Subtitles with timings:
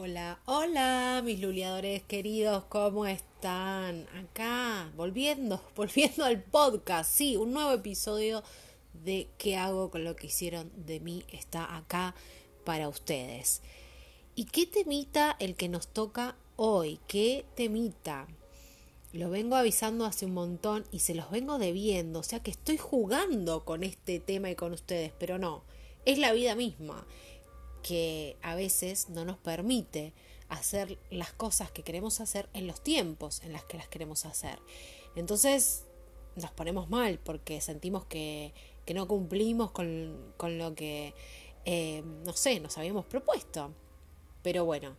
[0.00, 4.06] Hola, hola, mis luliadores queridos, ¿cómo están?
[4.14, 8.44] Acá, volviendo, volviendo al podcast, sí, un nuevo episodio
[8.92, 11.24] de ¿Qué hago con lo que hicieron de mí?
[11.32, 12.14] está acá
[12.64, 13.60] para ustedes.
[14.36, 17.00] ¿Y qué temita el que nos toca hoy?
[17.08, 18.28] ¿Qué temita?
[19.12, 22.78] Lo vengo avisando hace un montón y se los vengo debiendo, o sea que estoy
[22.78, 25.64] jugando con este tema y con ustedes, pero no,
[26.04, 27.04] es la vida misma
[27.88, 30.12] que a veces no nos permite
[30.50, 34.58] hacer las cosas que queremos hacer en los tiempos en las que las queremos hacer.
[35.16, 35.86] Entonces
[36.36, 38.52] nos ponemos mal porque sentimos que,
[38.84, 41.14] que no cumplimos con, con lo que,
[41.64, 43.72] eh, no sé, nos habíamos propuesto.
[44.42, 44.94] Pero bueno,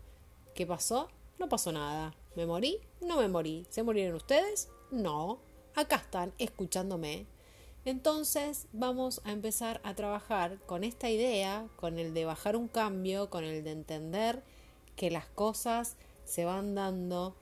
[0.55, 1.09] ¿qué pasó?
[1.37, 2.15] No pasó nada.
[2.35, 2.79] ¿Me morí?
[3.01, 3.67] No me morí.
[3.69, 4.67] ¿Se murieron ustedes?
[4.89, 5.41] No.
[5.75, 7.27] Acá están escuchándome
[7.85, 13.29] entonces vamos a empezar a trabajar con esta idea, con el de bajar un cambio,
[13.29, 14.43] con el de entender
[14.95, 17.35] que las cosas se van dando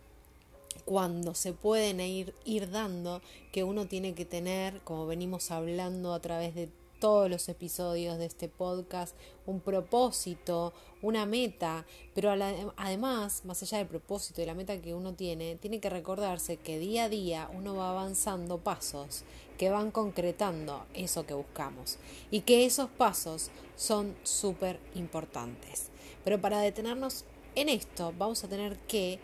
[0.85, 3.21] cuando se pueden ir, ir dando,
[3.51, 8.25] que uno tiene que tener, como venimos hablando a través de todos los episodios de
[8.25, 12.31] este podcast un propósito, una meta, pero
[12.75, 16.79] además, más allá del propósito y la meta que uno tiene, tiene que recordarse que
[16.79, 19.23] día a día uno va avanzando pasos
[19.57, 21.97] que van concretando eso que buscamos
[22.29, 25.89] y que esos pasos son súper importantes.
[26.23, 27.25] Pero para detenernos
[27.55, 29.19] en esto vamos a tener que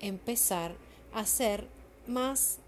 [0.00, 0.74] empezar
[1.12, 1.68] a ser
[2.06, 2.58] más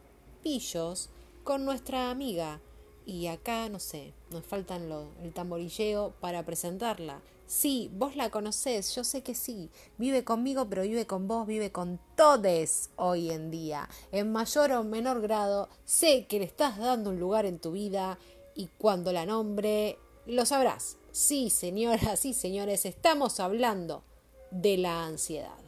[0.42, 1.08] pillos
[1.42, 2.60] con nuestra amiga
[3.06, 7.20] y acá, no sé, nos faltan lo, el tamborilleo para presentarla.
[7.46, 9.70] Sí, vos la conocés, yo sé que sí.
[9.98, 13.88] Vive conmigo, pero vive con vos, vive con todes hoy en día.
[14.12, 18.18] En mayor o menor grado, sé que le estás dando un lugar en tu vida
[18.54, 20.96] y cuando la nombre, lo sabrás.
[21.12, 24.02] Sí, señoras sí, señores, estamos hablando
[24.50, 25.58] de la ansiedad.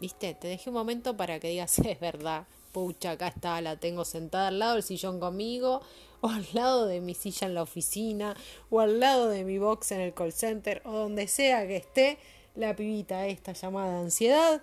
[0.00, 0.34] ¿Viste?
[0.34, 2.46] Te dejé un momento para que digas, es verdad,
[2.76, 5.80] pucha, acá está, la tengo sentada al lado del sillón conmigo,
[6.20, 8.36] o al lado de mi silla en la oficina,
[8.68, 12.18] o al lado de mi box en el call center, o donde sea que esté,
[12.54, 14.60] la pibita esta llamada ansiedad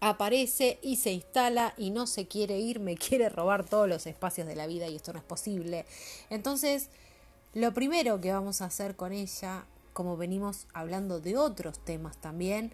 [0.00, 4.48] aparece y se instala y no se quiere ir, me quiere robar todos los espacios
[4.48, 5.86] de la vida y esto no es posible.
[6.28, 6.88] Entonces,
[7.54, 12.72] lo primero que vamos a hacer con ella, como venimos hablando de otros temas también,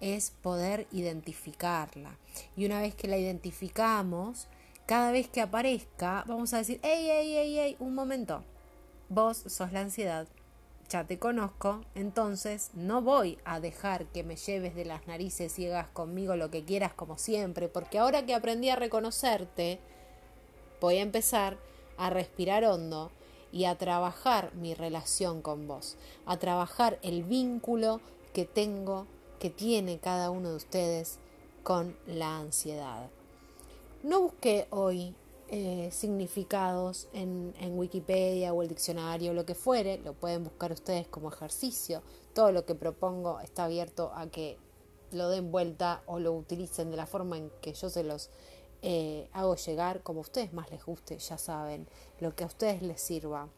[0.00, 2.16] es poder identificarla.
[2.56, 4.48] Y una vez que la identificamos,
[4.86, 8.44] cada vez que aparezca, vamos a decir, hey, hey, hey, hey, un momento,
[9.08, 10.28] vos sos la ansiedad,
[10.88, 15.66] ya te conozco, entonces no voy a dejar que me lleves de las narices y
[15.66, 19.80] hagas conmigo lo que quieras como siempre, porque ahora que aprendí a reconocerte,
[20.80, 21.58] voy a empezar
[21.96, 23.10] a respirar hondo
[23.50, 25.96] y a trabajar mi relación con vos,
[26.26, 28.00] a trabajar el vínculo
[28.32, 29.06] que tengo
[29.38, 31.18] que tiene cada uno de ustedes
[31.62, 33.08] con la ansiedad.
[34.02, 35.14] No busqué hoy
[35.48, 41.06] eh, significados en, en, Wikipedia o el diccionario, lo que fuere, lo pueden buscar ustedes
[41.08, 42.02] como ejercicio.
[42.34, 44.58] Todo lo que propongo está abierto a que
[45.12, 48.30] lo den vuelta o lo utilicen de la forma en que yo se los
[48.82, 51.88] eh, hago llegar, como a ustedes más les guste, ya saben,
[52.20, 53.48] lo que a ustedes les sirva.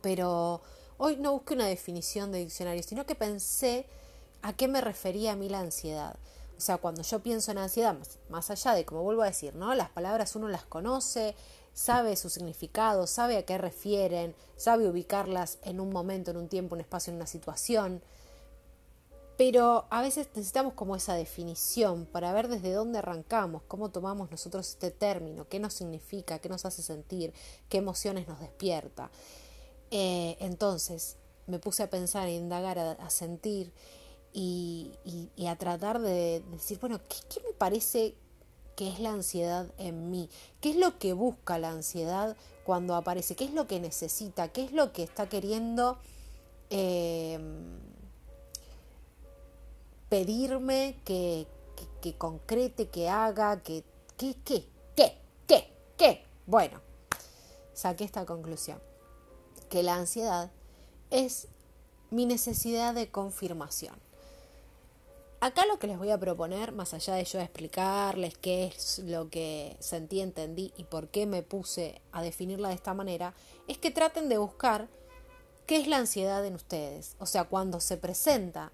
[0.00, 0.60] Pero
[0.98, 3.86] hoy no busqué una definición de diccionario, sino que pensé
[4.42, 6.16] ¿A qué me refería a mí la ansiedad?
[6.56, 7.96] O sea, cuando yo pienso en ansiedad,
[8.28, 9.74] más, allá de, como vuelvo a decir, ¿no?
[9.74, 11.34] Las palabras uno las conoce,
[11.72, 16.74] sabe su significado, sabe a qué refieren, sabe ubicarlas en un momento, en un tiempo,
[16.74, 18.02] en un espacio, en una situación.
[19.36, 24.68] Pero a veces necesitamos como esa definición para ver desde dónde arrancamos, cómo tomamos nosotros
[24.68, 27.32] este término, qué nos significa, qué nos hace sentir,
[27.68, 29.10] qué emociones nos despierta.
[29.90, 31.16] Eh, entonces
[31.46, 33.72] me puse a pensar, a indagar, a sentir
[34.32, 34.92] y,
[35.46, 38.14] a tratar de decir, bueno, ¿qué, me parece
[38.76, 40.30] que es la ansiedad en mí?
[40.60, 43.36] ¿Qué es lo que busca la ansiedad cuando aparece?
[43.36, 44.48] ¿Qué es lo que necesita?
[44.48, 45.98] ¿Qué es lo que está queriendo
[46.70, 47.78] em,
[50.08, 51.46] pedirme que,
[52.00, 53.84] que, concrete, que haga, que,
[54.16, 54.66] qué, qué,
[54.96, 56.24] qué, qué, qué?
[56.46, 56.80] Bueno,
[57.74, 58.80] saqué esta conclusión,
[59.68, 60.50] que la ansiedad
[61.10, 61.48] es
[62.10, 64.11] mi necesidad de confirmación.
[65.44, 69.28] Acá lo que les voy a proponer, más allá de yo explicarles qué es lo
[69.28, 73.34] que sentí, entendí y por qué me puse a definirla de esta manera,
[73.66, 74.88] es que traten de buscar
[75.66, 77.16] qué es la ansiedad en ustedes.
[77.18, 78.70] O sea, cuando se presenta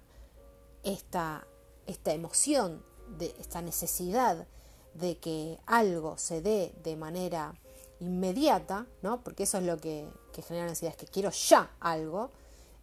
[0.83, 1.47] esta,
[1.87, 2.85] esta emoción,
[3.17, 4.45] de esta necesidad
[4.93, 7.55] de que algo se dé de manera
[7.99, 9.23] inmediata, ¿no?
[9.23, 12.29] Porque eso es lo que, que genera ansiedad, es que quiero ya algo.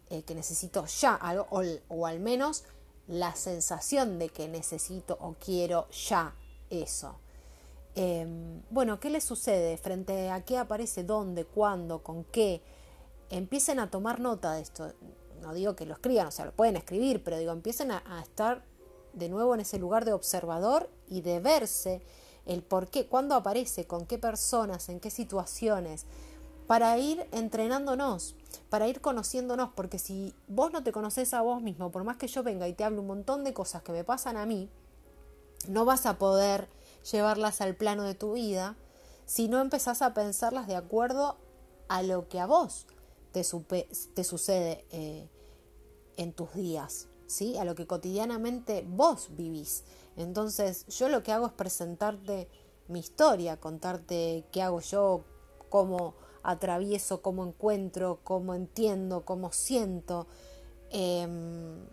[0.09, 1.47] eh, que necesito ya algo,
[1.89, 2.63] o, al menos
[3.07, 6.35] la sensación de que necesito o quiero ya
[6.69, 7.15] eso.
[7.95, 9.77] Em, bueno, ¿qué les sucede?
[9.77, 12.61] Frente a qué aparece, dónde, cuándo, con qué.
[13.29, 14.93] Empiecen a tomar nota de esto.
[15.41, 18.21] No digo que lo escriban, o sea, lo pueden escribir, pero digo, empiecen a, a
[18.21, 18.63] estar
[19.13, 22.01] de nuevo en ese lugar de observador y de verse
[22.45, 26.05] el por qué, cuándo aparece, con qué personas, en qué situaciones,
[26.67, 28.35] para ir entrenándonos,
[28.69, 32.27] para ir conociéndonos, porque si vos no te conoces a vos mismo, por más que
[32.27, 34.69] yo venga y te hable un montón de cosas que me pasan a mí,
[35.67, 36.67] no vas a poder
[37.09, 38.75] llevarlas al plano de tu vida
[39.25, 41.37] si no empezás a pensarlas de acuerdo
[41.87, 42.85] a lo que a vos
[43.31, 43.43] te,
[44.13, 45.29] te sucede eh,
[46.17, 47.57] en tus días, ¿sí?
[47.57, 49.83] a lo que cotidianamente vos vivís.
[50.15, 52.49] Entonces yo lo que hago es presentarte
[52.87, 55.23] mi historia, contarte qué hago yo,
[55.69, 60.27] cómo atravieso, cómo encuentro, cómo entiendo, cómo siento.
[60.91, 61.85] Em,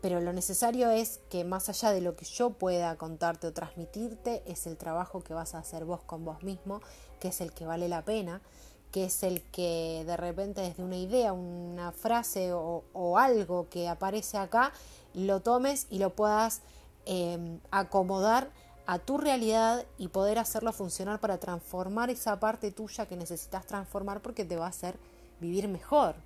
[0.00, 4.42] pero lo necesario es que más allá de lo que yo pueda contarte o transmitirte,
[4.46, 6.80] es el trabajo que vas a hacer vos con vos mismo,
[7.20, 8.42] que es el que vale la pena,
[8.90, 14.38] que es el que de repente desde una idea, una frase o, algo que aparece
[14.38, 14.72] acá,
[15.14, 16.62] lo tomes y lo puedas
[17.06, 18.50] em, acomodar
[18.86, 24.20] a tu realidad y poder hacerlo funcionar para transformar esa parte tuya que necesitas transformar
[24.22, 24.96] porque te va a hacer
[25.40, 26.16] vivir mejor,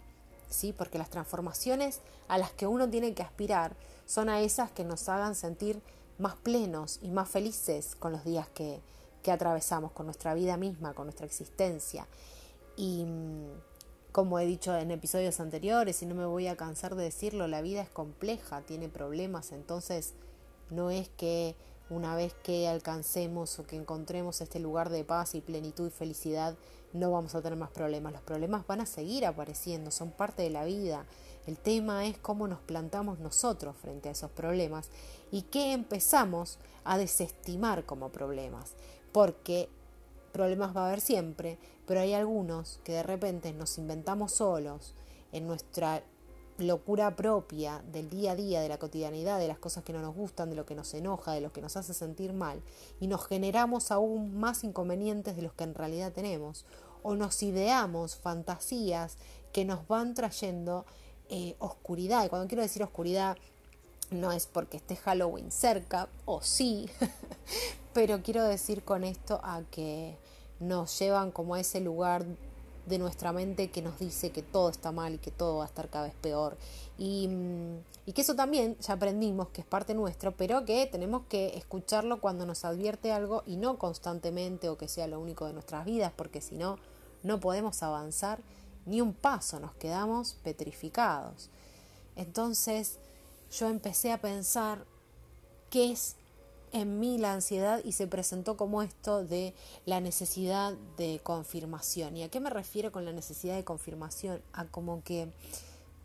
[0.49, 0.73] ¿sí?
[0.73, 3.77] Porque las transformaciones a las que uno tiene que aspirar
[4.07, 5.83] son a esas que nos hagan sentir
[6.19, 8.81] más plenos y más felices con los días que,
[9.23, 12.07] que atravesamos, con nuestra vida misma, con nuestra existencia.
[12.77, 13.51] Y mm,
[14.13, 17.61] como he dicho en episodios anteriores, y no me voy a cansar de decirlo, la
[17.61, 20.15] vida es compleja, tiene problemas, entonces
[20.71, 21.55] no es que
[21.89, 26.57] una vez que alcancemos o que encontremos este lugar de paz y plenitud y felicidad,
[26.93, 28.13] no vamos a tener más problemas.
[28.13, 31.05] Los problemas van a seguir apareciendo, son parte de la vida.
[31.47, 34.91] El tema es cómo nos plantamos nosotros frente a esos problemas
[35.31, 38.73] y qué empezamos a desestimar como problemas.
[39.13, 39.69] Porque
[40.33, 44.95] problemas va a haber siempre, pero hay algunos que de repente nos inventamos solos
[45.33, 46.03] en nuestra
[46.59, 50.15] locura propia del día a día, de la cotidianidad, de las cosas que no nos
[50.15, 52.63] gustan, de lo que nos enoja, de lo que nos hace sentir mal,
[53.01, 56.65] y nos generamos aún más inconvenientes de los que en realidad tenemos,
[57.03, 59.17] o nos ideamos fantasías
[59.53, 60.87] que nos van trayendo
[61.29, 63.37] eh, oscuridad, y cuando quiero decir oscuridad
[64.11, 66.89] no es porque esté Halloween cerca, o sí,
[67.93, 70.17] pero quiero decir con esto a que
[70.61, 72.25] nos llevan como a ese lugar
[72.87, 75.67] de nuestra mente que nos dice que todo está mal y que todo va a
[75.67, 76.57] estar cada vez peor.
[76.99, 77.29] Y,
[78.07, 82.21] y, que eso también ya aprendimos que es parte nuestro, pero que tenemos que escucharlo
[82.21, 86.13] cuando nos advierte algo y no constantemente o que sea lo único de nuestras vidas,
[86.17, 86.79] porque si no,
[87.23, 88.41] no podemos avanzar
[88.87, 91.51] ni un paso, nos quedamos petrificados.
[92.15, 92.99] Entonces
[93.51, 94.85] yo empecé a pensar
[95.71, 96.17] qué es
[96.81, 102.17] en mí la ansiedad y se presentó como esto de la necesidad de confirmación.
[102.17, 104.43] ¿Y a qué me refiero con la necesidad de confirmación?
[104.53, 105.33] A como que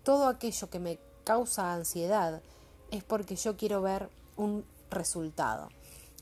[0.03, 2.41] todo aquello que me causa ansiedad
[2.89, 5.69] es porque yo quiero ver un resultado.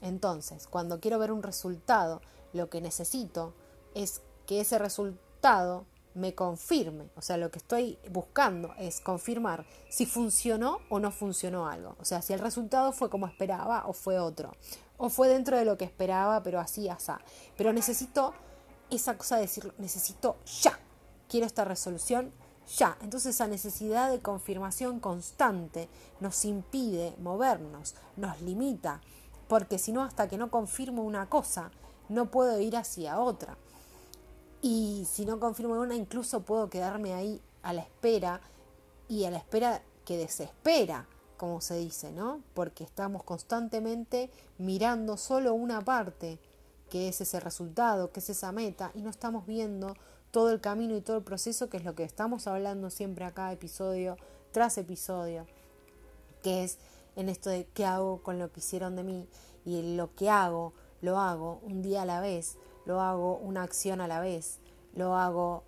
[0.02, 2.22] Entonces, cuando quiero ver un resultado,
[2.54, 3.54] lo que necesito
[3.94, 5.86] es que ese resultado
[6.20, 7.10] me confirme.
[7.16, 11.96] O sea, lo que estoy buscando es confirmar si funcionó o no funcionó algo.
[12.00, 14.56] O sea, si el resultado fue como esperaba o fue otro.
[14.98, 17.20] O fue dentro de lo que esperaba, pero así, asá.
[17.58, 18.34] Pero necesito
[18.90, 20.78] esa cosa de decir, necesito ya.
[21.30, 22.32] Quiero esta resolución
[22.78, 22.98] ya.
[23.02, 29.02] Entonces esa necesidad de confirmación constante nos impide movernos, nos limita.
[29.48, 31.72] Porque si no, hasta que no confirmo una cosa,
[32.10, 33.58] no puedo ir hacia otra.
[34.62, 38.42] Y si no confirmo una, incluso puedo quedarme ahí a la espera
[39.08, 42.42] y a la espera que desespera, como se dice, ¿no?
[42.54, 46.40] Porque estamos constantemente mirando solo una parte,
[46.90, 49.96] que es ese resultado, que es esa meta, y no estamos viendo
[50.32, 53.52] todo el camino y todo el proceso, que es lo que estamos hablando siempre acá,
[53.52, 54.18] episodio
[54.52, 55.46] tras episodio,
[56.44, 56.78] que es
[57.16, 59.28] en esto de qué hago con lo que hicieron de mí,
[59.66, 62.58] y lo que hago, lo hago un día a la vez,
[62.90, 64.58] lo hago una acción a la vez,
[64.96, 65.64] lo hago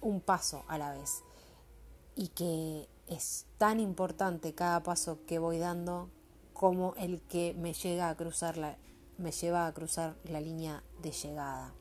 [0.00, 1.22] un paso a la vez.
[2.16, 6.10] Y que es tan importante cada paso que voy dando
[6.52, 8.76] como el que me llega a cruzar la,
[9.18, 11.72] me lleva a cruzar la línea de llegada.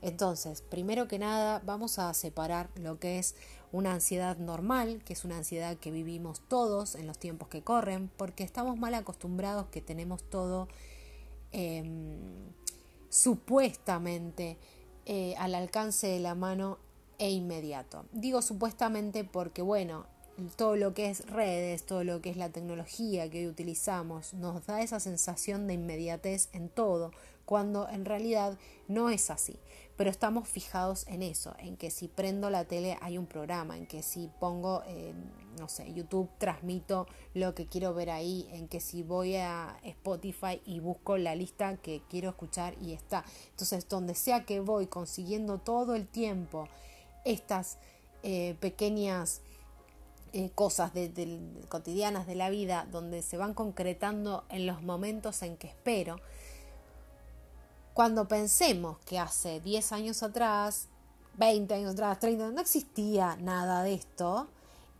[0.00, 3.34] Entonces, primero que nada, vamos a separar lo que es
[3.70, 8.10] una ansiedad normal, que es una ansiedad que vivimos todos en los tiempos que corren,
[8.16, 10.68] porque estamos mal acostumbrados que tenemos todo
[11.52, 12.50] em,
[13.12, 14.56] supuestamente
[15.04, 16.78] eh, al alcance de la mano
[17.18, 18.06] e inmediato.
[18.12, 20.06] Digo supuestamente porque, bueno,
[20.56, 24.64] todo lo que es redes, todo lo que es la tecnología que hoy utilizamos, nos
[24.64, 27.10] da esa sensación de inmediatez en todo,
[27.44, 29.58] cuando en realidad no es así.
[29.98, 33.86] Pero estamos fijados en eso, en que si prendo la tele hay un programa, en
[33.86, 35.12] que si pongo, eh,
[35.58, 40.60] no sé, YouTube transmito lo que quiero ver ahí, en que si voy a Spotify
[40.64, 43.24] y busco la lista que quiero escuchar y está.
[43.50, 46.68] Entonces, donde sea que voy consiguiendo todo el tiempo
[47.24, 47.78] estas
[48.22, 49.42] eh, pequeñas
[50.32, 50.92] eh, cosas
[51.68, 56.16] cotidianas de la vida donde se van concretando en los momentos en que espero,
[57.94, 60.88] cuando pensemos que hace 10 años atrás,
[61.36, 64.48] 20 años atrás, 30, no existía nada de esto,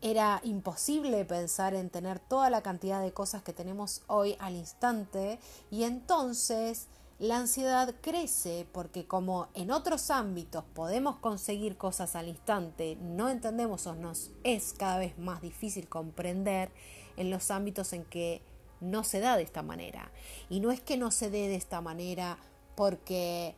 [0.03, 5.39] era imposible pensar en tener toda la cantidad de cosas que tenemos hoy al instante
[5.71, 6.89] y entonces
[7.21, 13.87] la ansiedad crece porque como en otros ámbitos podemos conseguir cosas al instante, no entendemos
[13.87, 16.73] o nos es cada vez más difícil comprender
[17.17, 18.43] en los ámbitos en que
[18.81, 20.11] no se da de esta manera.
[20.51, 22.39] Y no es que no se dé de esta manera
[22.75, 23.55] porque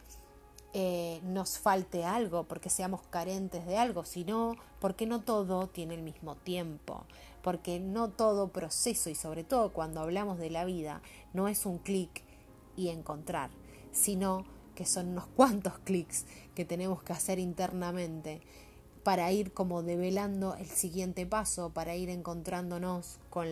[0.76, 6.02] eh, nos falte algo, porque seamos carentes de algo, sino porque no todo tiene el
[6.02, 7.04] mismo tiempo,
[7.42, 11.00] porque no todo proceso y sobre todo cuando hablamos de la vida
[11.32, 12.24] no es un clic
[12.76, 13.50] y encontrar,
[13.92, 16.26] sino que son unos cuantos clics
[16.56, 18.40] que tenemos que hacer internamente
[19.04, 23.46] para ir como develando el siguiente paso, para ir encontrándonos con,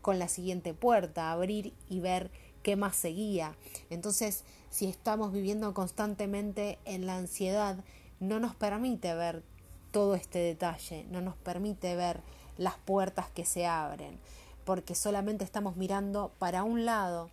[0.00, 2.30] con la siguiente puerta, abrir y ver
[2.62, 3.56] qué más seguía.
[3.90, 7.76] Entonces, si estamos viviendo constantemente en la ansiedad,
[8.20, 9.42] no nos permite ver
[9.90, 12.22] todo este detalle, no nos permite ver
[12.56, 14.18] las puertas que se abren,
[14.64, 17.28] porque solamente estamos mirando para un lado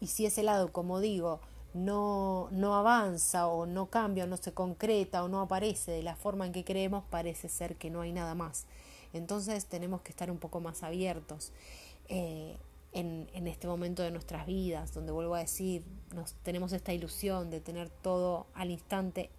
[0.00, 1.40] y si ese lado, como digo,
[1.72, 6.14] no, no avanza o no cambia o no se concreta o no aparece de la
[6.14, 8.66] forma en que creemos, parece ser que no hay nada más.
[9.14, 11.52] Entonces tenemos que estar un poco más abiertos
[12.10, 12.58] eh,
[12.92, 15.82] en, en, este momento de nuestras vidas, donde vuelvo a decir,
[16.14, 19.30] nos, tenemos esta ilusión de tener todo al instante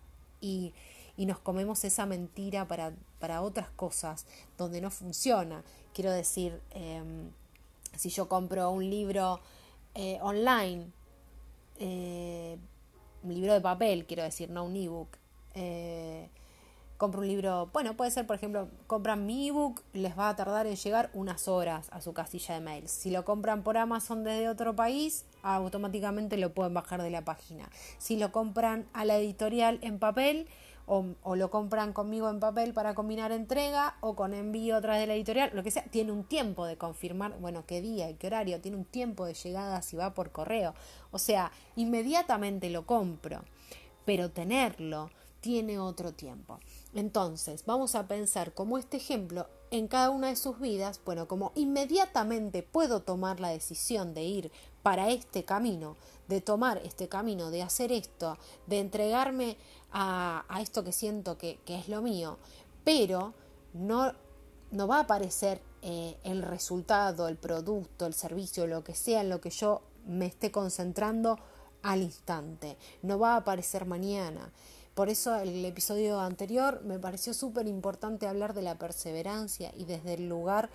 [0.41, 0.74] y,
[1.17, 4.25] y nos comemos esa mentira para, para, otras cosas
[4.57, 5.63] donde no funciona.
[5.93, 7.29] Quiero decir, em,
[7.95, 9.39] si yo compro un libro
[9.93, 10.88] eh, online,
[11.79, 12.57] eh,
[13.24, 15.10] un libro de papel, quiero decir, no un ebook.
[15.53, 16.29] Eh,
[17.03, 20.67] compro un libro, bueno, puede ser, por ejemplo, compran mi ebook, les va a tardar
[20.67, 22.91] en llegar unas horas a su casilla de mails.
[22.91, 27.69] Si lo compran por Amazon desde otro país, automáticamente lo pueden bajar de la página.
[27.98, 30.48] Si lo compran a la editorial en papel,
[30.86, 35.15] o, lo compran conmigo en papel para combinar entrega o con envío tras de la
[35.15, 38.62] editorial, lo que sea, tiene un tiempo de confirmar, bueno, qué día y qué horario,
[38.62, 40.74] tiene un tiempo de llegada si va por correo.
[41.12, 43.43] O sea, inmediatamente lo compro,
[44.05, 45.10] pero tenerlo
[45.43, 46.60] tiene otro tiempo.
[46.95, 51.51] Entonces, vamos a pensar como este ejemplo en cada una de sus vidas, bueno, como
[51.55, 54.51] inmediatamente puedo tomar la decisión de ir
[54.83, 55.97] para este camino,
[56.27, 59.57] de tomar este camino, de hacer esto, de entregarme
[59.91, 62.38] a, esto que siento que, es lo mío,
[62.83, 63.33] pero
[63.73, 64.13] no,
[64.69, 69.29] no va a aparecer eh, el resultado, el producto, el servicio, lo que sea en
[69.29, 71.39] lo que yo me esté concentrando
[71.81, 74.51] al instante, no va a aparecer mañana.
[74.93, 80.13] Por eso el episodio anterior me pareció súper importante hablar de la perseverancia y desde
[80.13, 80.69] el lugar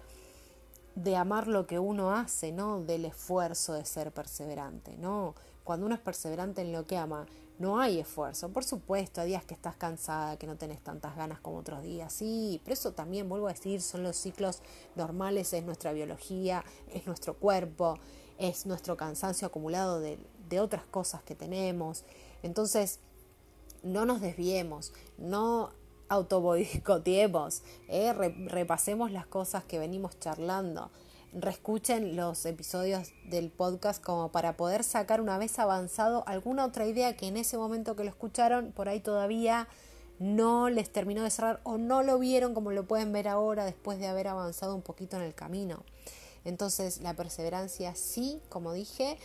[0.96, 2.82] de amar lo que uno hace, ¿no?
[2.82, 5.36] Del esfuerzo de ser perseverante, ¿no?
[5.62, 7.26] Cuando uno es perseverante en lo que ama,
[7.60, 8.48] no hay esfuerzo.
[8.48, 12.12] Por supuesto, hay días que estás cansada, que no tenés tantas ganas como otros días,
[12.12, 14.62] sí, pero eso también, vuelvo a decir, son los ciclos
[14.96, 17.94] normales, es nuestra biología, es nuestro cuerpo,
[18.36, 22.04] es nuestro cansancio acumulado de, de otras cosas que tenemos.
[22.42, 22.98] Entonces,
[23.82, 25.70] no nos desviemos, no
[26.08, 28.12] autoboicoteemos, ¿eh?
[28.12, 30.90] repasemos las cosas que venimos charlando,
[31.32, 37.16] reescuchen los episodios del podcast como para poder sacar una vez avanzado alguna otra idea
[37.16, 39.68] que en ese momento que lo escucharon por ahí todavía
[40.18, 43.98] no les terminó de cerrar o no lo vieron como lo pueden ver ahora después
[43.98, 45.84] de haber avanzado un poquito en el camino.
[46.44, 49.18] Entonces la perseverancia sí, como dije,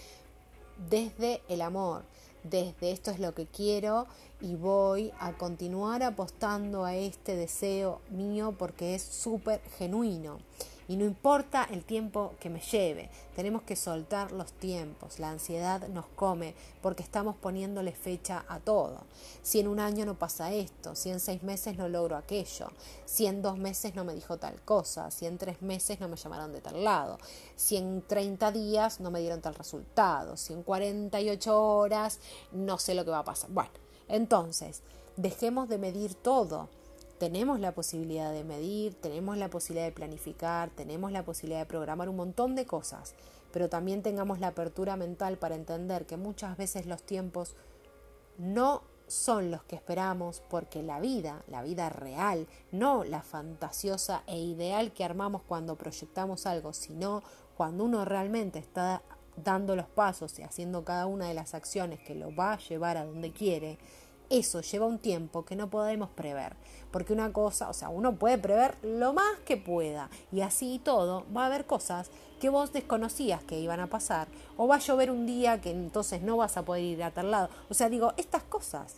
[0.89, 2.03] desde el amor,
[2.43, 4.07] desde esto es lo que quiero
[4.41, 10.39] y voy a continuar apostando a este deseo mío porque es súper genuino.
[10.87, 15.19] Y no importa el tiempo que me lleve, tenemos que soltar los tiempos.
[15.19, 19.01] La ansiedad nos come porque estamos poniéndole fecha a todo.
[19.41, 22.71] Si en un año no pasa esto, si en seis meses no logro aquello,
[23.05, 26.17] si en dos meses no me dijo tal cosa, si en tres meses no me
[26.17, 27.17] llamaron de tal lado,
[27.55, 32.19] si en 30 días no me dieron tal resultado, si en 48 horas
[32.51, 33.49] no sé lo que va a pasar.
[33.51, 33.71] Bueno,
[34.07, 34.81] entonces,
[35.15, 36.69] dejemos de medir todo
[37.23, 42.09] tenemos la posibilidad de medir, tenemos la posibilidad de planificar, tenemos la posibilidad de programar
[42.09, 43.15] un montón de cosas,
[43.53, 47.55] pero también tengamos la apertura mental para entender que muchas veces los tiempos
[48.37, 54.37] no son los que esperamos porque la vida, la vida real, no la fantasiosa e
[54.37, 57.23] ideal que armamos cuando proyectamos algo, sino
[57.55, 59.01] cuando uno realmente está
[59.37, 62.97] dando los pasos y haciendo cada una de las acciones que lo va a llevar
[62.97, 63.77] a donde quiere,
[64.29, 66.55] eso lleva un tiempo que no podemos prever.
[66.91, 71.25] Porque una cosa, o sea, uno puede prever lo más que pueda y así todo
[71.35, 74.27] va a haber cosas que vos desconocías que iban a pasar
[74.57, 77.31] o va a llover un día que entonces no vas a poder ir a tal
[77.31, 77.49] lado.
[77.69, 78.95] O sea, digo, estas cosas,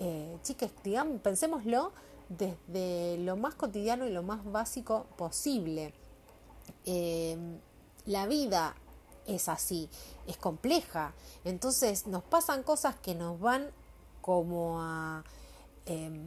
[0.00, 1.92] eh, chicas, digamos, pensémoslo
[2.28, 5.94] desde lo más cotidiano y lo más básico posible.
[6.84, 7.36] Eh,
[8.06, 8.74] la vida
[9.26, 9.88] es así,
[10.26, 11.14] es compleja.
[11.44, 13.70] Entonces nos pasan cosas que nos van
[14.28, 15.24] como a,
[15.86, 16.20] em,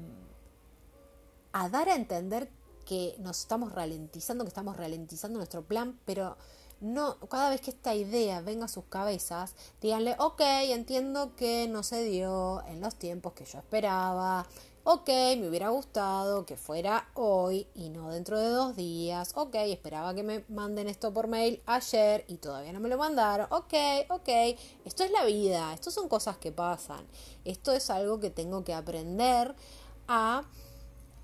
[1.54, 2.50] a dar a entender
[2.84, 6.36] que nos estamos ralentizando, que estamos ralentizando nuestro plan, pero
[6.80, 10.42] no, cada vez que esta idea venga a sus cabezas, díganle, ok,
[10.72, 14.48] entiendo que no se dio en los tiempos que yo esperaba,
[14.84, 19.32] Ok, me hubiera gustado que fuera hoy y no dentro de dos días.
[19.36, 23.46] Ok, esperaba que me manden esto por mail ayer y todavía no me lo mandaron.
[23.52, 23.76] Ok,
[24.10, 24.30] ok,
[24.84, 27.06] esto es la vida, esto son cosas que pasan.
[27.46, 29.54] Esto es algo que tengo que aprender
[30.08, 30.46] a,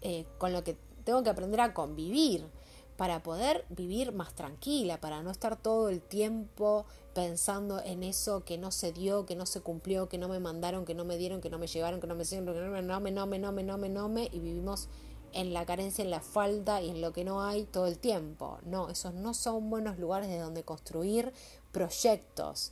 [0.01, 2.47] eh, con lo que tengo que aprender a convivir
[2.95, 6.85] para poder vivir más tranquila, para no estar todo el tiempo
[7.17, 10.85] pensando en eso que no se dio, que no se cumplió, que no me mandaron,
[10.85, 12.83] que no me dieron, que no me llegaron, que no me hicieron, que no me,
[12.83, 14.87] no me, no me, no me, no me, no me, y vivimos
[15.33, 18.59] en la carencia, en la falta y en lo que no hay todo el tiempo.
[18.67, 21.33] No, esos no son buenos lugares de donde construir
[21.71, 22.71] proyectos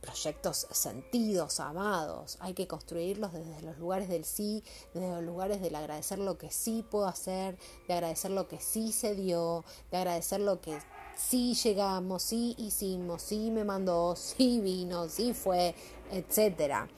[0.00, 2.38] proyectos sentidos, amados.
[2.40, 6.50] Hay que construirlos desde los lugares del sí, desde los lugares del agradecer lo que
[6.50, 10.78] sí puedo hacer, de agradecer lo que sí se dio, de agradecer lo que
[11.16, 15.74] sí llegamos, sí hicimos, sí me mandó, sí vino, sí fue,
[16.10, 16.88] etcétera.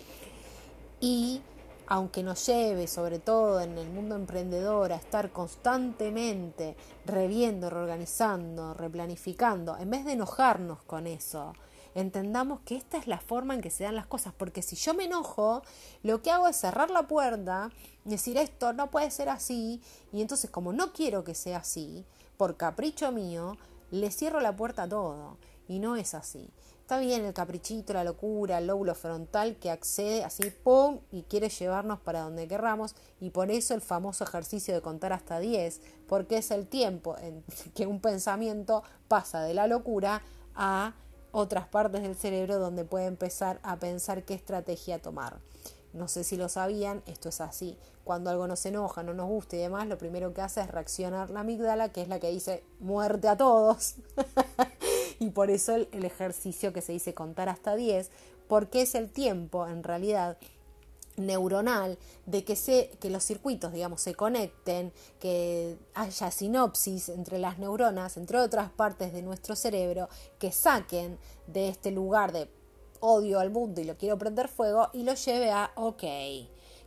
[1.00, 1.42] Y
[1.86, 9.76] aunque nos lleve, sobre todo en el mundo emprendedor, a estar constantemente reviendo, reorganizando, replanificando,
[9.76, 11.52] en vez de enojarnos con eso,
[11.94, 14.94] entendamos que esta es la forma en que se dan las cosas, porque si yo
[14.94, 15.62] me enojo,
[16.02, 17.70] lo que hago es cerrar la puerta,
[18.04, 22.04] decir esto no puede ser así, y entonces como no quiero que sea así,
[22.36, 23.56] por capricho mío,
[23.94, 26.50] le cierro la puerta a todo, y no es así.
[26.80, 31.00] Está bien el caprichito, la locura, el lóbulo frontal que accede así, ¡pum!
[31.10, 32.94] y quiere llevarnos para donde querramos.
[33.20, 37.42] Y por eso el famoso ejercicio de contar hasta 10, porque es el tiempo en
[37.74, 40.20] que un pensamiento pasa de la locura
[40.54, 40.92] a
[41.32, 45.38] otras partes del cerebro donde puede empezar a pensar qué estrategia tomar.
[45.94, 47.78] No sé si lo sabían, esto es así.
[48.04, 51.30] Cuando algo nos enoja, no nos gusta y demás, lo primero que hace es reaccionar
[51.30, 53.94] la amígdala, que es la que dice muerte a todos.
[55.18, 58.10] y por eso el, ejercicio que se dice contar hasta 10,
[58.46, 60.36] porque es el tiempo en realidad
[61.16, 67.58] neuronal de que, se, que los circuitos, digamos, se conecten, que haya sinopsis entre las
[67.58, 72.48] neuronas, entre otras partes de nuestro cerebro, que saquen de este lugar de
[73.00, 76.02] odio al mundo y lo quiero prender fuego y lo lleve a, ok,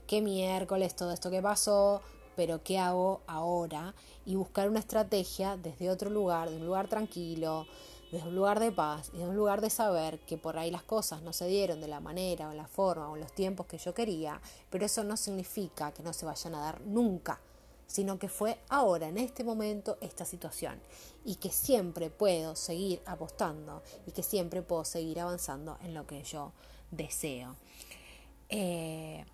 [0.08, 2.02] qué miércoles todo esto que pasó,
[2.36, 3.94] pero ¿qué hago ahora?
[4.26, 7.68] Y buscar una estrategia desde otro lugar, de un lugar tranquilo,
[8.12, 10.84] desde un lugar de paz y de un lugar de saber que por ahí las
[10.84, 13.94] cosas no se dieron de la manera o la forma o los tiempos que yo
[13.94, 14.40] quería,
[14.70, 17.42] pero eso no significa que no se vayan a dar nunca,
[17.86, 20.80] sino que fue ahora, en este momento, esta situación
[21.26, 26.24] y que siempre puedo seguir apostando y que siempre puedo seguir avanzando en lo que
[26.24, 26.54] yo
[26.92, 27.58] deseo.
[28.50, 29.26] Eh,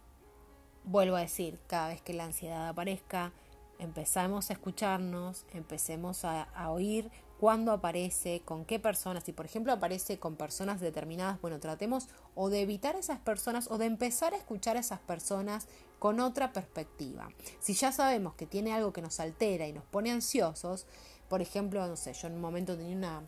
[0.86, 3.32] vuelvo a decir, cada vez que la ansiedad aparezca,
[3.80, 9.24] empezamos a escucharnos, empecemos a, oír cuándo aparece, con qué personas.
[9.24, 13.78] Si por ejemplo aparece con personas determinadas, bueno, tratemos o de evitar esas personas o
[13.78, 15.68] de empezar a escuchar a esas personas
[16.00, 17.30] con otra perspectiva.
[17.60, 20.86] Si ya sabemos que tiene algo que nos altera y nos pone ansiosos,
[21.30, 23.22] por ejemplo, no sé, yo en un momento tenía una,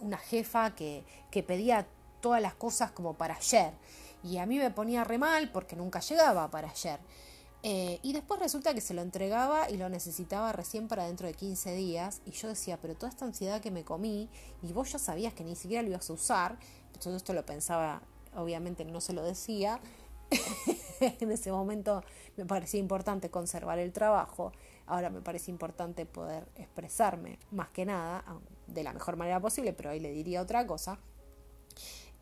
[0.00, 1.86] una jefa que, que pedía
[2.20, 3.72] todas las cosas como para ayer
[4.22, 7.00] y a mí me ponía re mal porque nunca llegaba para ayer.
[7.64, 11.34] Eh, y después resulta que se lo entregaba y lo necesitaba recién para dentro de
[11.34, 12.20] 15 días.
[12.24, 14.28] Y yo decía, pero toda esta ansiedad que me comí,
[14.62, 16.58] y vos ya sabías que ni siquiera lo ibas a usar.
[17.02, 18.02] Todo esto lo pensaba,
[18.34, 19.80] obviamente no se lo decía.
[21.00, 22.02] en ese momento
[22.36, 24.52] me parecía importante conservar el trabajo.
[24.86, 28.24] Ahora me parece importante poder expresarme, más que nada,
[28.66, 30.98] de la mejor manera posible, pero ahí le diría otra cosa.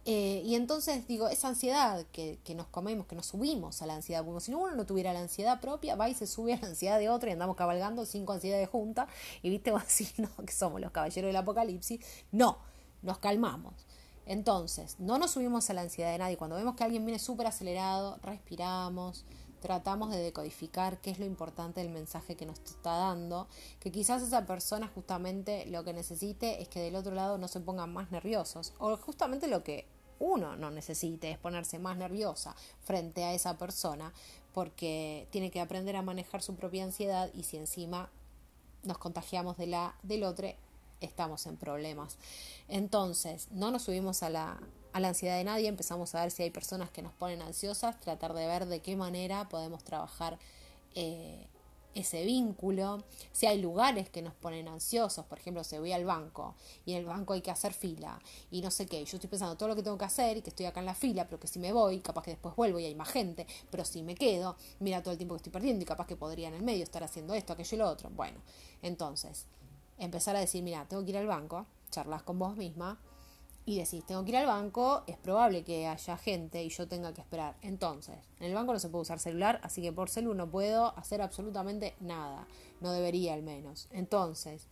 [0.08, 3.96] Eh, y entonces digo, esa ansiedad que, que, nos comemos, que nos subimos a la
[3.96, 6.68] ansiedad, como si uno no tuviera la ansiedad propia, va y se sube a la
[6.68, 9.08] ansiedad de otro y andamos cabalgando cinco ansiedades juntas
[9.42, 12.00] y viste, así, no, que somos los caballeros del apocalipsis.
[12.30, 12.58] No,
[13.02, 13.74] nos calmamos.
[14.26, 16.36] Entonces, no nos subimos a la ansiedad de nadie.
[16.36, 19.24] Cuando vemos que alguien viene súper acelerado, respiramos,
[19.60, 23.48] tratamos de decodificar qué es lo importante del mensaje que nos está dando,
[23.80, 27.58] que quizás esa persona justamente lo que necesite es que del otro lado no se
[27.58, 33.24] pongan más nerviosos, o justamente lo que uno no necesite es ponerse más nerviosa frente
[33.24, 34.12] a esa persona,
[34.52, 38.10] porque tiene que aprender a manejar su propia ansiedad y si encima
[38.82, 40.48] nos contagiamos de la del otro,
[41.00, 42.16] estamos en problemas.
[42.68, 44.60] Entonces, no nos subimos a la,
[44.92, 48.00] a la ansiedad de nadie, empezamos a ver si hay personas que nos ponen ansiosas,
[48.00, 50.38] tratar de ver de qué manera podemos trabajar
[50.94, 51.46] eh,
[51.96, 56.54] ese vínculo, si hay lugares que nos ponen ansiosos, por ejemplo, si voy al banco
[56.84, 59.56] y en el banco hay que hacer fila y no sé qué, yo estoy pensando
[59.56, 61.48] todo lo que tengo que hacer y que estoy acá en la fila, pero que
[61.48, 64.56] si me voy, capaz que después vuelvo y hay más gente, pero si me quedo,
[64.80, 67.02] mira todo el tiempo que estoy perdiendo y capaz que podría en el medio estar
[67.02, 68.10] haciendo esto, aquello y lo otro.
[68.10, 68.40] Bueno,
[68.82, 69.46] entonces,
[69.98, 73.00] empezar a decir, mira, tengo que ir al banco, charlas con vos misma,
[73.68, 77.12] y decís, tengo que ir al banco, es probable que haya gente y yo tenga
[77.12, 77.56] que esperar.
[77.62, 80.96] Entonces, en el banco no se puede usar celular, así que por celular no puedo
[80.96, 82.46] hacer absolutamente nada.
[82.80, 83.88] No debería al menos.
[83.90, 84.68] Entonces,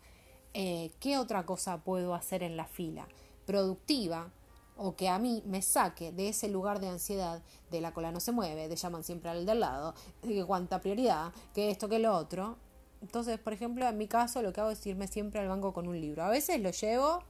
[0.54, 3.08] eh, ¿qué otra cosa puedo hacer en la fila?
[3.46, 4.30] Productiva
[4.76, 8.20] o que a mí me saque de ese lugar de ansiedad, de la cola no
[8.20, 11.98] se mueve, de llaman siempre al del lado, de que cuánta prioridad, que esto, que
[11.98, 12.58] lo otro.
[13.02, 15.88] Entonces, por ejemplo, en mi caso lo que hago es irme siempre al banco con
[15.88, 16.22] un libro.
[16.22, 17.24] A veces lo llevo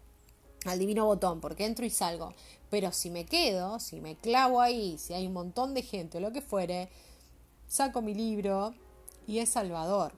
[0.64, 2.32] al divino botón, porque entro y salgo.
[2.70, 6.20] Pero si me quedo, si me clavo ahí, si hay un montón de gente o
[6.20, 6.88] lo que fuere,
[7.68, 8.74] saco mi libro
[9.26, 10.12] y es Salvador.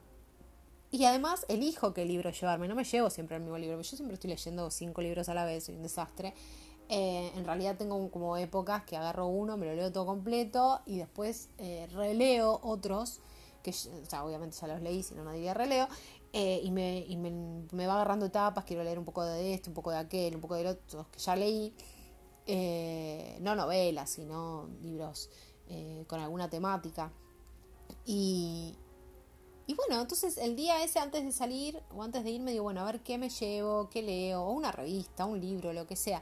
[0.89, 4.13] Y además elijo qué libro llevarme, no me llevo siempre el mismo libro, yo siempre
[4.15, 6.33] estoy leyendo cinco libros a la vez, soy un desastre.
[6.89, 10.97] Eh, en realidad tengo como épocas que agarro uno, me lo leo todo completo y
[10.97, 13.19] después eh, releo otros,
[13.61, 15.89] que o obviamente ya los leí, si no, no diría releo,
[16.33, 17.31] eh, y, me, y me,
[17.71, 20.41] me, va agarrando etapas, quiero leer un poco de esto, un poco de aquel, un
[20.41, 21.73] poco de otro, que ya leí,
[22.45, 25.29] eh, no novelas, sino libros
[25.69, 27.11] eh, con alguna temática.
[28.05, 28.75] Y,
[29.65, 32.81] y bueno, entonces el día ese antes de salir o antes de irme digo, bueno,
[32.81, 36.21] a ver qué me llevo, qué leo, o una revista, un libro, lo que sea.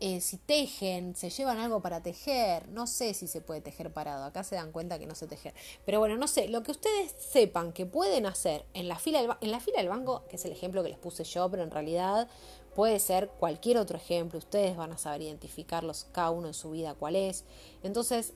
[0.00, 4.24] Eh, si tejen, se llevan algo para tejer, no sé si se puede tejer parado,
[4.24, 7.12] acá se dan cuenta que no sé tejer, pero bueno, no sé, lo que ustedes
[7.18, 10.44] sepan que pueden hacer en la fila del, en la fila del banco, que es
[10.44, 12.28] el ejemplo que les puse yo, pero en realidad
[12.76, 16.94] puede ser cualquier otro ejemplo, ustedes van a saber identificarlos cada uno en su vida
[16.94, 17.44] cuál es,
[17.82, 18.34] entonces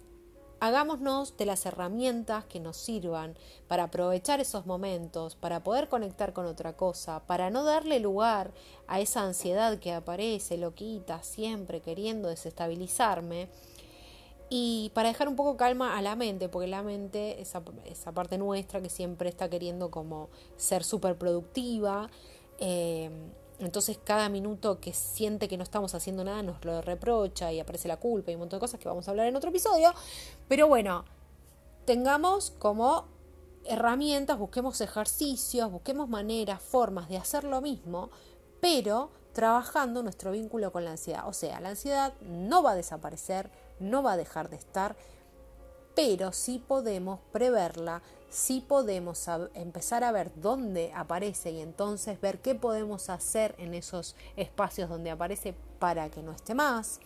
[0.63, 3.35] hagámonos de las herramientas que nos sirvan
[3.67, 8.53] para aprovechar esos momentos, para poder conectar con otra cosa, para no darle lugar
[8.87, 13.49] a esa ansiedad que aparece, loquita, siempre queriendo desestabilizarme.
[14.51, 18.39] Y para dejar un poco calma a la mente, porque la mente, esa, esa parte
[18.39, 22.09] nuestra que siempre está queriendo como ser súper productiva,
[22.61, 23.11] eh,
[23.67, 27.89] entonces cada minuto que siente que no estamos haciendo nada nos lo reprocha y aparece
[27.89, 29.93] la culpa y un montón de cosas que vamos a hablar en otro episodio.
[30.49, 31.05] Pero bueno,
[31.85, 33.07] tengamos como
[33.65, 38.11] herramientas, busquemos ejercicios, busquemos maneras, formas de hacer lo mismo,
[38.61, 41.27] pero trabajando nuestro vínculo con la ansiedad.
[41.29, 44.97] O sea, la ansiedad no va a desaparecer, no va a dejar de estar,
[45.95, 52.55] pero sí podemos preverla, sí podemos empezar a ver dónde aparece y entonces ver qué
[52.55, 56.99] podemos hacer en esos espacios donde aparece para que no esté más.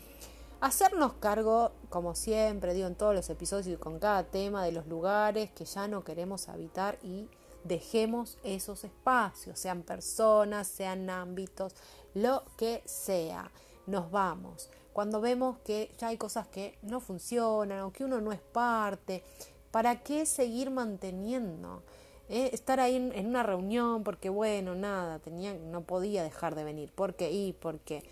[0.61, 4.87] Hacernos cargo, como siempre digo en todos los episodios y con cada tema, de los
[4.87, 7.29] lugares que ya no queremos habitar y
[7.65, 11.75] dejemos esos espacios, sean personas, sean ámbitos,
[12.15, 13.51] lo que sea.
[13.87, 18.33] Nos vamos cuando vemos que ya hay cosas que no funcionan o que uno no
[18.33, 19.23] es parte,
[19.71, 21.83] ¿para qué seguir manteniendo?
[22.29, 26.93] Eh, estar ahí en, una reunión porque bueno, nada, tenía, no podía dejar de venir.
[26.93, 27.31] ¿Por qué?
[27.31, 28.03] Y porque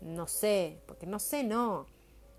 [0.00, 1.86] no sé, porque no sé, no.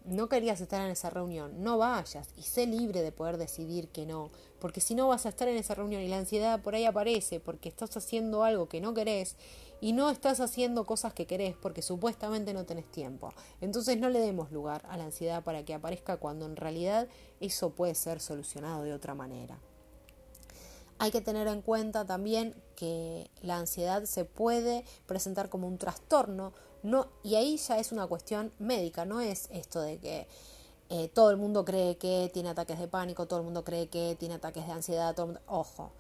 [0.06, 4.06] No querías estar en esa reunión, no vayas y sé libre de poder decidir que
[4.06, 6.86] no, porque si no vas a estar en esa reunión y la ansiedad por ahí
[6.86, 9.36] aparece porque estás haciendo algo que no querés
[9.82, 13.34] y no estás haciendo cosas que querés porque supuestamente no tenés tiempo.
[13.62, 17.08] Entonces no le demos lugar a la ansiedad para que aparezca cuando en realidad
[17.40, 19.60] eso puede ser solucionado de otra manera.
[20.98, 26.54] Hay que tener en cuenta también que la ansiedad se puede presentar como un trastorno,
[26.86, 30.28] no, y ahí ya es una cuestión médica, no es esto de que
[30.90, 34.16] eh, todo el mundo cree que tiene ataques de pánico, todo el mundo cree que
[34.20, 35.92] tiene ataques de ansiedad, todo ojo,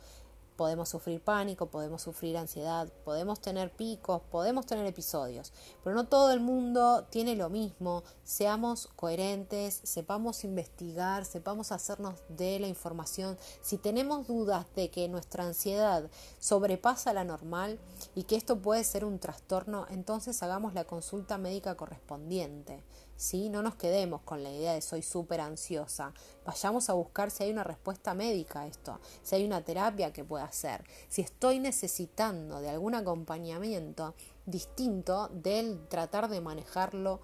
[0.55, 5.51] Podemos sufrir pánico, podemos sufrir ansiedad, podemos tener picos, podemos tener episodios,
[5.83, 8.03] pero no todo el mundo tiene lo mismo.
[8.23, 13.37] Seamos coherentes, sepamos investigar, sepamos hacernos de la información.
[13.61, 17.79] Si tenemos dudas de que nuestra ansiedad sobrepasa la normal
[18.15, 22.83] y que esto puede ser un trastorno, entonces hagamos la consulta médica correspondiente.
[23.15, 23.49] ¿Sí?
[23.49, 26.13] No nos quedemos con la idea de soy súper ansiosa.
[26.45, 30.23] Vayamos a buscar si hay una respuesta médica a esto, si hay una terapia que
[30.23, 37.21] pueda hacer, si estoy necesitando de algún acompañamiento distinto del tratar de manejarlo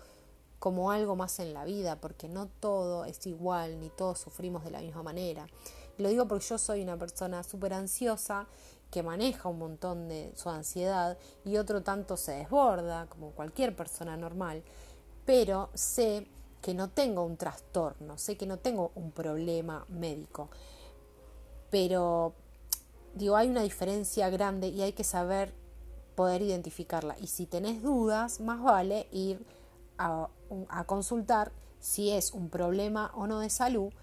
[0.59, 4.69] como algo más en la vida, porque no todo es igual, ni todos sufrimos de
[4.69, 5.47] la misma manera.
[5.97, 8.47] lo digo porque yo soy una persona súper ansiosa
[8.91, 14.17] que maneja un montón de su ansiedad y otro tanto se desborda, como cualquier persona
[14.17, 14.63] normal
[15.31, 16.27] pero sé
[16.61, 20.49] que no tengo un trastorno, sé que no tengo un problema médico.
[21.69, 22.33] Pero
[23.15, 25.53] digo, hay una diferencia grande y hay que saber
[26.15, 27.15] poder identificarla.
[27.17, 29.45] Y si tenés dudas, más vale ir
[29.97, 30.27] a,
[30.85, 33.93] consultar si es un problema o no de salud.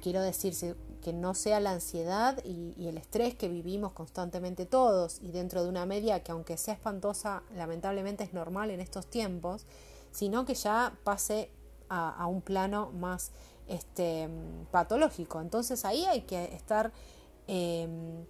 [0.00, 0.54] Quiero decir
[1.02, 5.62] que no sea la ansiedad y, y el estrés que vivimos constantemente todos y dentro
[5.62, 9.66] de una media que aunque sea espantosa, lamentablemente es normal en estos tiempos
[10.14, 11.50] sino que ya pase
[11.88, 13.32] a, un plano más
[13.68, 14.28] este,
[14.70, 15.40] patológico.
[15.40, 16.92] Entonces ahí hay que estar
[17.46, 18.24] em,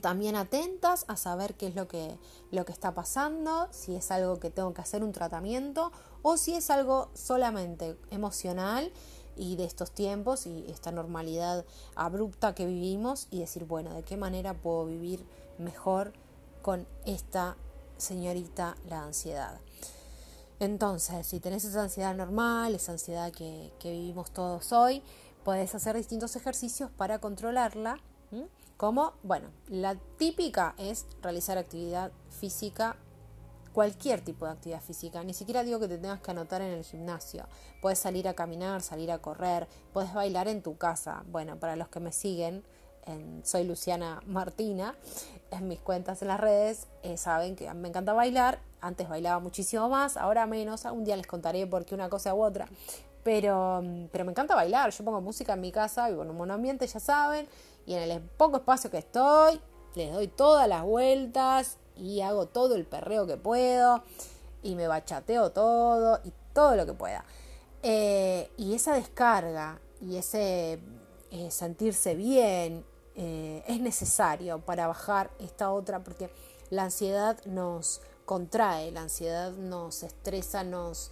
[0.00, 2.18] también atentas a saber qué es lo que,
[2.50, 6.54] lo que está pasando, si es algo que tengo que hacer un tratamiento o si
[6.54, 8.92] es algo solamente emocional
[9.36, 11.64] y de estos tiempos y esta normalidad
[11.94, 15.24] abrupta que vivimos y decir, bueno, ¿de qué manera puedo vivir
[15.58, 16.12] mejor
[16.62, 17.56] con esta
[17.96, 19.60] señorita la ansiedad?
[20.60, 25.02] Entonces, si tenés esa ansiedad normal, esa ansiedad que, vivimos todos hoy,
[25.44, 27.98] podés hacer distintos ejercicios para controlarla.
[28.76, 32.96] Como, bueno, la típica es realizar actividad física,
[33.72, 35.22] cualquier tipo de actividad física.
[35.22, 37.46] Ni siquiera digo que te tengas que anotar en el gimnasio.
[37.80, 41.24] Puedes salir a caminar, salir a correr, puedes bailar en tu casa.
[41.28, 42.64] Bueno, para los que me siguen,
[43.42, 44.94] soy Luciana Martina,
[45.50, 48.60] en mis cuentas en las redes, eh, saben que me encanta bailar.
[48.80, 50.84] Antes bailaba muchísimo más, ahora menos.
[50.84, 52.68] Un día les contaré por qué una cosa u otra.
[53.24, 54.90] Pero, pero me encanta bailar.
[54.90, 57.48] Yo pongo música en mi casa, vivo en un ambiente, ya saben.
[57.86, 59.60] Y en el poco espacio que estoy,
[59.94, 64.02] les doy todas las vueltas y hago todo el perreo que puedo.
[64.62, 67.24] Y me bachateo todo y todo lo que pueda.
[67.82, 70.80] Eh, y esa descarga y ese
[71.30, 72.84] eh, sentirse bien
[73.20, 76.30] eh, es necesario para bajar esta otra, porque
[76.70, 81.10] la ansiedad nos contrae, la ansiedad nos estresa, nos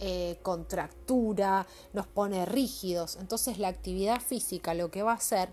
[0.00, 3.16] eh, contractura, nos pone rígidos.
[3.16, 5.52] Entonces la actividad física lo que va a hacer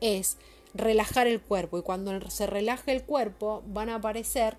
[0.00, 0.36] es
[0.74, 4.56] relajar el cuerpo y cuando se relaje el cuerpo van a aparecer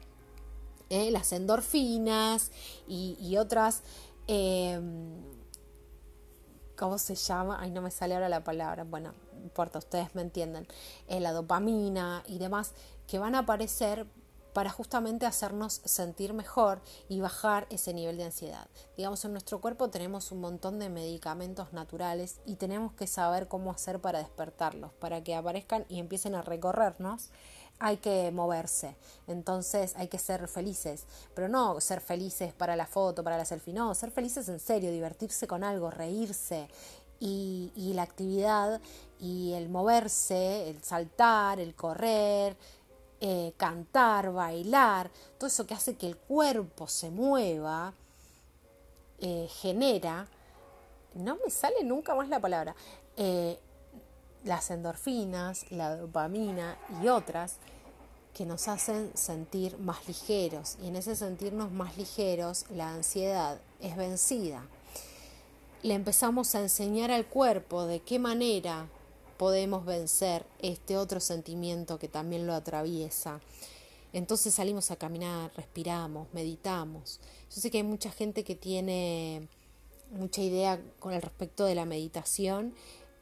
[0.89, 2.53] eh, las endorfinas
[2.87, 3.83] y, y otras
[6.77, 7.57] ¿cómo se llama?
[7.59, 8.83] Ay, no me sale ahora la palabra.
[8.83, 9.13] Bueno,
[9.43, 10.67] importa, ustedes me entienden,
[11.07, 12.73] la dopamina y demás,
[13.07, 14.07] que van a aparecer
[14.57, 18.67] para justamente hacernos sentir mejor y bajar ese nivel de ansiedad.
[18.95, 23.69] Digamos, en nuestro cuerpo tenemos un montón de medicamentos naturales y tenemos que saber cómo
[23.69, 27.29] hacer para despertarlos, para que aparezcan y empiecen a recorrernos.
[27.79, 28.95] Hay que moverse,
[29.27, 33.73] entonces hay que ser felices, pero no ser felices para la foto, para la selfie,
[33.73, 36.67] no, ser felices en serio, divertirse con algo, reírse,
[37.19, 38.81] y, la actividad
[39.19, 42.55] y el moverse, el saltar, el correr,
[43.19, 47.93] eh, cantar, bailar, todo eso que hace que el cuerpo se mueva,
[49.19, 50.27] eh, genera,
[51.15, 52.75] no me sale nunca más la palabra,
[53.15, 53.59] eh,
[54.47, 57.57] las endorfinas, la dopamina y otras
[58.33, 63.95] que nos hacen sentir más ligeros y en ese sentirnos más ligeros la ansiedad es
[63.95, 64.63] vencida
[65.83, 68.87] le empezamos a enseñar al cuerpo de qué manera
[69.37, 73.39] podemos vencer este otro sentimiento que también lo atraviesa.
[74.13, 77.19] Entonces salimos a caminar, respiramos, meditamos.
[77.53, 79.47] Yo sé que hay mucha gente que tiene
[80.11, 82.73] mucha idea con el respecto de la meditación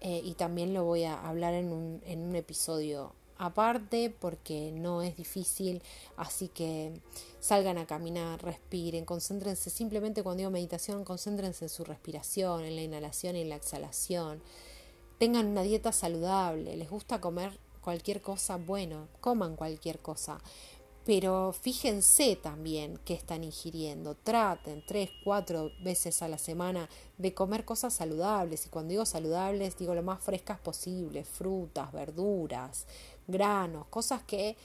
[0.07, 5.01] eh, y también lo voy a hablar en un, en un episodio aparte porque no
[5.01, 5.81] es difícil,
[6.15, 7.01] así que
[7.39, 9.71] salgan a caminar, respiren, concéntrense.
[9.71, 14.43] Simplemente cuando digo meditación, concéntrense en su respiración, en la inhalación y en la exhalación.
[15.17, 20.39] Tengan una dieta saludable, les gusta comer cualquier cosa, bueno, coman cualquier cosa,
[21.05, 24.15] pero fíjense también qué están ingiriendo.
[24.15, 26.89] Traten tres, cuatro veces a la semana
[27.19, 28.65] de comer cosas saludables.
[28.65, 32.87] Y cuando digo saludables, digo lo más frescas posible, frutas, verduras,
[33.27, 34.57] granos, cosas que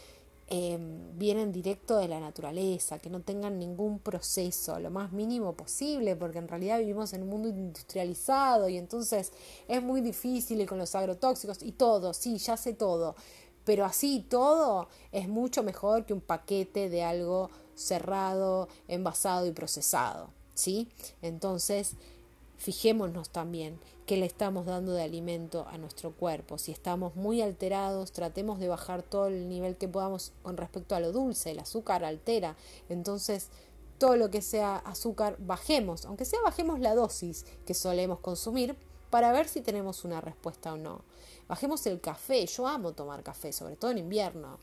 [0.48, 6.16] em, vienen directo de la naturaleza, que no tengan ningún proceso, lo más mínimo posible,
[6.16, 9.31] porque en realidad vivimos en un mundo industrializado y entonces
[9.68, 13.14] es muy difícil con los agrotóxicos y todo, sí, ya sé todo,
[13.71, 20.31] pero así todo es mucho mejor que un paquete de algo cerrado, envasado y procesado,
[20.55, 20.89] ¿sí?
[21.23, 21.93] Entonces,
[22.57, 26.59] fijémonos también qué le estamos dando de alimento a nuestro cuerpo.
[26.59, 31.01] Si estamos muy alterados, tratemos de bajar todo el nivel que podamos con respecto a
[31.01, 31.53] lo dulce.
[31.53, 32.57] El azúcar altera.
[32.89, 33.51] Entonces,
[33.99, 38.75] todo lo que sea azúcar, bajemos, aunque sea bajemos la dosis que solemos consumir
[39.11, 41.03] para ver si tenemos una respuesta o no.
[41.51, 44.61] Bajemos el café, yo amo tomar café, sobre todo en invierno,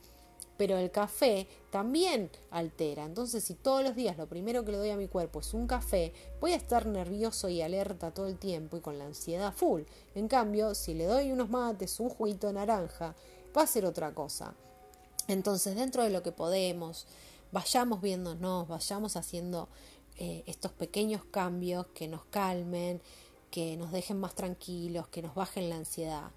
[0.55, 3.03] pero el café también altera.
[3.03, 5.67] Entonces, si todos los días lo primero que le doy a mi cuerpo es un
[5.67, 9.81] café, voy a estar nervioso y alerta todo el tiempo y con la ansiedad full.
[10.15, 13.15] En cambio, si le doy unos mates, un juguito naranja,
[13.55, 14.53] va a ser otra cosa.
[15.27, 17.05] Entonces, dentro de lo que podemos,
[17.51, 19.67] vayamos viéndonos, vayamos haciendo
[20.15, 23.01] eh, estos pequeños cambios que nos calmen,
[23.51, 26.31] que nos dejen más tranquilos, que nos bajen la ansiedad.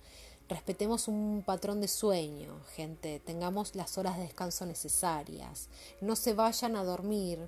[0.50, 5.68] Respetemos un patrón de sueño, gente, tengamos las horas de descanso necesarias,
[6.00, 7.38] no se vayan a dormir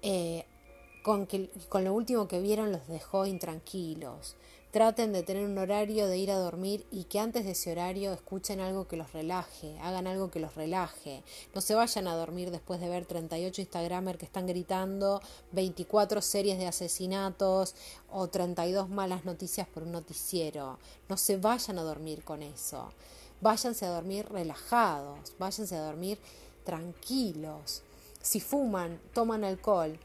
[0.00, 0.46] eh,
[1.02, 4.34] con, que, con lo último que vieron los dejó intranquilos.
[4.74, 8.12] Traten de tener un horario de ir a dormir y que antes de ese horario
[8.12, 11.22] escuchen algo que los relaje, hagan algo que los relaje.
[11.54, 15.20] No se vayan a dormir después de ver 38 Instagramers que están gritando,
[15.52, 17.76] 24 series de asesinatos
[18.10, 20.80] o 32 malas noticias por un noticiero.
[21.08, 22.90] No se vayan a dormir con eso.
[23.40, 26.18] Váyanse a dormir relajados, váyanse a dormir
[26.64, 27.82] tranquilos.
[28.20, 29.96] Si fuman, toman alcohol,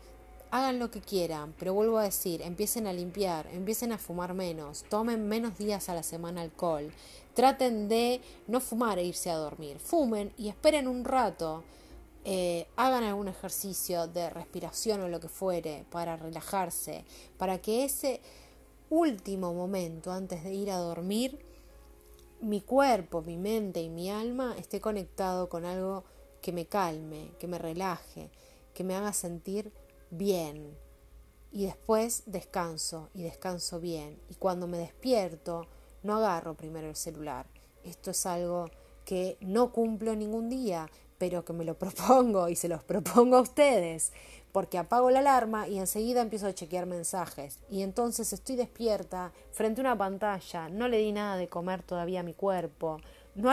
[0.52, 4.84] hagan lo que quieran, pero vuelvo a decir, empiecen a limpiar, empiecen a fumar menos,
[4.90, 6.92] tomen menos días a la semana alcohol,
[7.34, 11.64] traten de no fumar e irse a dormir, fumen y esperen un rato,
[12.26, 17.06] eh, hagan algún ejercicio de respiración o lo que fuere para relajarse,
[17.38, 18.22] para que ese
[18.90, 21.40] último momento antes de ir a dormir,
[22.42, 26.04] mi cuerpo, mi mente y mi alma esté conectado con algo
[26.42, 28.30] que me calme, que me relaje,
[28.74, 29.72] que me haga sentir
[30.10, 30.78] bien.
[31.52, 34.19] Y después descanso y descanso bien.
[34.30, 35.67] Y cuando me despierto,
[36.04, 37.48] no agarro primero el celular.
[37.84, 38.69] Esto es algo
[39.06, 43.41] que no cumplo ningún día, pero que me lo propongo y se los propongo a
[43.41, 44.13] ustedes,
[44.52, 47.60] porque apago la alarma y enseguida empiezo a chequear mensajes.
[47.69, 52.22] Y entonces estoy despierta frente a una pantalla, no le di nada de comer todavía
[52.22, 53.00] a mi cuerpo,
[53.36, 53.50] no,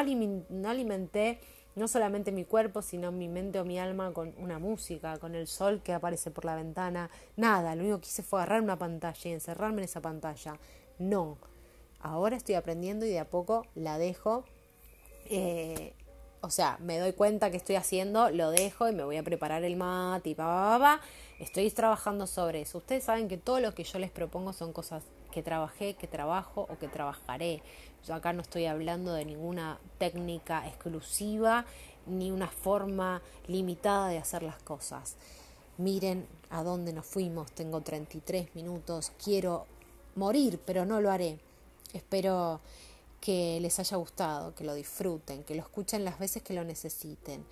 [0.50, 1.40] no alimenté
[1.76, 5.46] no solamente mi cuerpo, sino mi mente o mi alma con una música, con el
[5.46, 7.10] sol que aparece por la ventana.
[7.36, 10.58] Nada, lo único que hice fue agarrar una pantalla y encerrarme en esa pantalla.
[10.98, 11.36] No,
[12.00, 14.44] ahora estoy aprendiendo y de a poco la dejo.
[15.26, 15.92] Eh,
[16.40, 19.62] o sea, me doy cuenta que estoy haciendo, lo dejo y me voy a preparar
[19.64, 21.00] el mate y pa, pa, pa,
[21.40, 22.78] Estoy trabajando sobre eso.
[22.78, 25.02] Ustedes saben que todo lo que yo les propongo son cosas
[25.36, 27.62] que trabajé, que trabajo o que trabajaré.
[28.06, 31.66] Yo acá no estoy hablando de ninguna técnica exclusiva
[32.06, 35.16] ni una forma limitada de hacer las cosas.
[35.76, 39.66] Miren a dónde nos fuimos, tengo 33 minutos, quiero
[40.14, 41.38] morir, pero no lo haré.
[41.92, 42.62] Espero
[43.20, 47.44] que les haya gustado, que lo disfruten, que lo escuchen las veces que lo necesiten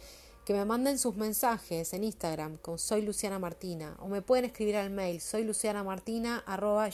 [0.45, 4.77] que me manden sus mensajes en Instagram con soy Luciana Martina o me pueden escribir
[4.77, 5.45] al mail soy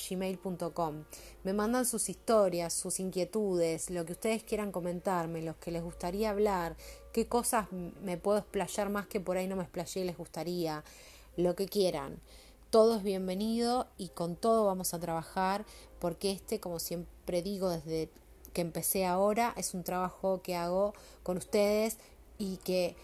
[0.09, 1.05] gmail.com
[1.43, 6.31] Me mandan sus historias, sus inquietudes, lo que ustedes quieran comentarme, los que les gustaría
[6.31, 6.77] hablar,
[7.13, 10.85] qué cosas me puedo explayar más que por ahí no me explayé y les gustaría,
[11.37, 12.21] lo que quieran.
[12.71, 15.67] Todo es bienvenido y con todo vamos a trabajar
[15.99, 18.11] porque este, como siempre digo desde
[18.53, 20.93] que empecé ahora, es un trabajo que hago
[21.25, 21.99] con ustedes
[22.39, 22.97] y que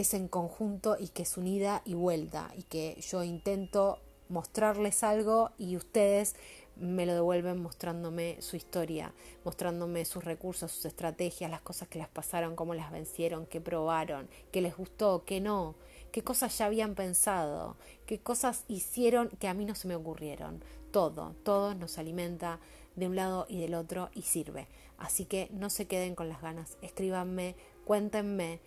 [0.00, 5.50] es en conjunto y que es unida y vuelta y que yo intento mostrarles algo
[5.58, 6.36] y ustedes
[6.76, 9.12] me lo devuelven mostrándome su historia,
[9.44, 14.28] mostrándome sus recursos, sus estrategias, las cosas que les pasaron, cómo las vencieron, qué probaron,
[14.52, 15.74] qué les gustó, qué no,
[16.12, 20.62] qué cosas ya habían pensado, qué cosas hicieron que a mí no se me ocurrieron.
[20.92, 22.60] Todo, todo nos alimenta
[22.96, 24.68] de un lado y del otro y sirve.
[24.98, 28.60] Así que no se queden con las ganas, escríbanme, cuéntenme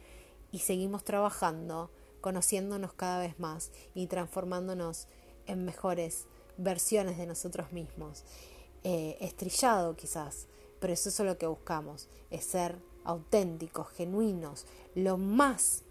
[0.51, 1.89] y seguimos trabajando,
[2.21, 5.07] conociéndonos cada vez más y transformándonos
[5.47, 6.27] en mejores
[6.57, 8.23] versiones de nosotros mismos.
[8.83, 10.47] Eh, estrillado quizás,
[10.79, 15.83] pero eso es lo que buscamos, es ser auténticos, genuinos, lo más,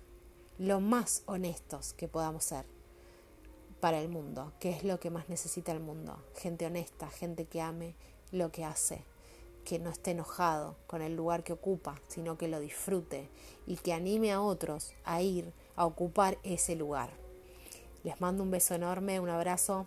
[0.58, 2.64] lo más honestos que podamos ser
[3.80, 6.22] para el mundo, que es lo que más necesita el mundo.
[6.36, 7.94] Gente honesta, gente que ame
[8.30, 9.04] lo que hace,
[9.70, 13.28] que no esté enojado con el lugar que ocupa, sino que lo disfrute
[13.68, 17.10] y que anime a otros a ir a ocupar ese lugar.
[18.02, 19.86] Les mando un beso enorme, un abrazo.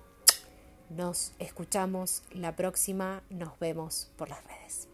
[0.90, 4.93] Nos escuchamos la próxima, nos vemos por las redes.